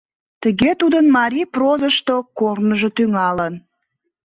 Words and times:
Тыге 0.41 0.71
тудын 0.81 1.05
марий 1.17 1.47
прозышто 1.55 2.15
корныжо 2.39 2.89
тӱҥалын. 2.97 3.53